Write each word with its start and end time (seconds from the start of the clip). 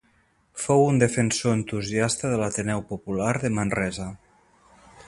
Fou 0.61 0.85
un 0.93 0.97
defensor 1.03 1.53
entusiasta 1.57 2.33
de 2.33 2.41
l'Ateneu 2.45 2.85
Popular 2.95 3.31
de 3.47 3.53
Manresa. 3.61 4.11